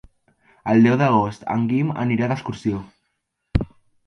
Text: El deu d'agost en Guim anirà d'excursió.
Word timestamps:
El 0.71 0.79
deu 0.87 0.95
d'agost 1.01 1.45
en 1.57 1.67
Guim 1.73 1.93
anirà 2.05 2.31
d'excursió. 2.33 2.81